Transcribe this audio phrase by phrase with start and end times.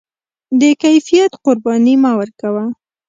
[0.59, 2.65] د کیفیت قرباني مه ورکوه.